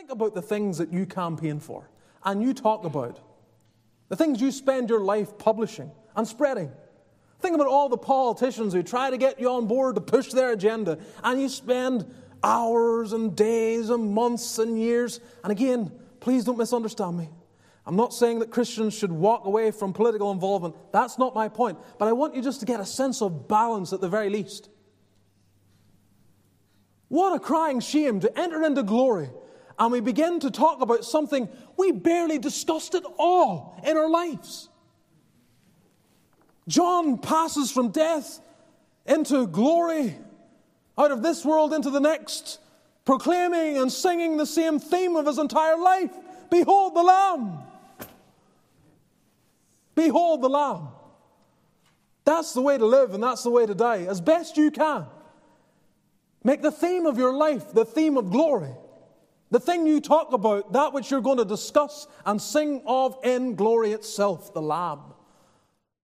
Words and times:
Think 0.00 0.12
about 0.12 0.34
the 0.34 0.40
things 0.40 0.78
that 0.78 0.90
you 0.90 1.04
campaign 1.04 1.60
for 1.60 1.86
and 2.24 2.42
you 2.42 2.54
talk 2.54 2.84
about, 2.84 3.20
the 4.08 4.16
things 4.16 4.40
you 4.40 4.50
spend 4.50 4.88
your 4.88 5.00
life 5.00 5.36
publishing 5.36 5.90
and 6.16 6.26
spreading. 6.26 6.72
Think 7.40 7.54
about 7.54 7.66
all 7.66 7.90
the 7.90 7.98
politicians 7.98 8.72
who 8.72 8.82
try 8.82 9.10
to 9.10 9.18
get 9.18 9.38
you 9.38 9.50
on 9.50 9.66
board 9.66 9.96
to 9.96 10.00
push 10.00 10.32
their 10.32 10.52
agenda, 10.52 10.96
and 11.22 11.38
you 11.38 11.50
spend 11.50 12.10
hours 12.42 13.12
and 13.12 13.36
days 13.36 13.90
and 13.90 14.14
months 14.14 14.58
and 14.58 14.80
years. 14.80 15.20
And 15.44 15.52
again, 15.52 15.92
please 16.20 16.44
don't 16.44 16.56
misunderstand 16.56 17.18
me. 17.18 17.28
I'm 17.84 17.96
not 17.96 18.14
saying 18.14 18.38
that 18.38 18.50
Christians 18.50 18.94
should 18.94 19.12
walk 19.12 19.44
away 19.44 19.70
from 19.70 19.92
political 19.92 20.32
involvement. 20.32 20.76
That's 20.92 21.18
not 21.18 21.34
my 21.34 21.50
point. 21.50 21.78
But 21.98 22.08
I 22.08 22.12
want 22.12 22.34
you 22.34 22.40
just 22.40 22.60
to 22.60 22.66
get 22.66 22.80
a 22.80 22.86
sense 22.86 23.20
of 23.20 23.48
balance 23.48 23.92
at 23.92 24.00
the 24.00 24.08
very 24.08 24.30
least. 24.30 24.70
What 27.08 27.36
a 27.36 27.38
crying 27.38 27.80
shame 27.80 28.20
to 28.20 28.38
enter 28.38 28.64
into 28.64 28.82
glory 28.82 29.28
and 29.80 29.90
we 29.90 30.00
begin 30.00 30.38
to 30.40 30.50
talk 30.50 30.82
about 30.82 31.06
something 31.06 31.48
we 31.78 31.90
barely 31.90 32.38
discussed 32.38 32.94
at 32.94 33.02
all 33.18 33.80
in 33.84 33.96
our 33.96 34.10
lives. 34.10 34.68
John 36.68 37.16
passes 37.16 37.72
from 37.72 37.90
death 37.90 38.40
into 39.06 39.46
glory, 39.46 40.16
out 40.98 41.10
of 41.10 41.22
this 41.22 41.46
world 41.46 41.72
into 41.72 41.88
the 41.88 41.98
next, 41.98 42.60
proclaiming 43.06 43.78
and 43.78 43.90
singing 43.90 44.36
the 44.36 44.44
same 44.44 44.78
theme 44.78 45.16
of 45.16 45.26
his 45.26 45.38
entire 45.38 45.78
life 45.78 46.12
Behold 46.50 46.94
the 46.94 47.02
Lamb! 47.02 47.58
Behold 49.94 50.42
the 50.42 50.48
Lamb. 50.48 50.88
That's 52.24 52.52
the 52.52 52.60
way 52.60 52.76
to 52.76 52.84
live 52.84 53.14
and 53.14 53.22
that's 53.22 53.44
the 53.44 53.50
way 53.50 53.66
to 53.66 53.74
die, 53.74 54.02
as 54.02 54.20
best 54.20 54.56
you 54.56 54.70
can. 54.70 55.06
Make 56.42 56.60
the 56.60 56.72
theme 56.72 57.06
of 57.06 57.18
your 57.18 57.32
life 57.32 57.72
the 57.72 57.84
theme 57.84 58.16
of 58.16 58.30
glory. 58.30 58.74
The 59.50 59.60
thing 59.60 59.86
you 59.86 60.00
talk 60.00 60.32
about, 60.32 60.72
that 60.72 60.92
which 60.92 61.10
you're 61.10 61.20
going 61.20 61.38
to 61.38 61.44
discuss 61.44 62.06
and 62.24 62.40
sing 62.40 62.82
of 62.86 63.18
in 63.24 63.56
glory 63.56 63.92
itself, 63.92 64.54
the 64.54 64.62
Lamb. 64.62 65.00